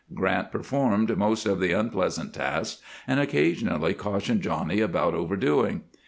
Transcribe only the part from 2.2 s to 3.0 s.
tasks,